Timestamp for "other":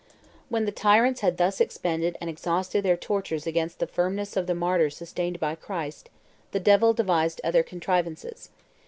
7.43-7.61